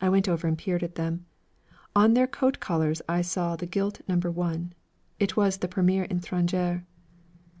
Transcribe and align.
I 0.00 0.08
went 0.08 0.28
over 0.28 0.46
and 0.46 0.56
peered 0.56 0.84
at 0.84 0.94
them. 0.94 1.26
On 1.96 2.14
their 2.14 2.28
coat 2.28 2.60
collars 2.60 3.02
I 3.08 3.22
saw 3.22 3.56
the 3.56 3.66
gilt 3.66 4.00
No. 4.06 4.16
1. 4.16 4.72
It 5.18 5.36
was 5.36 5.56
the 5.56 5.66
Premier 5.66 6.06
Étranger. 6.06 6.84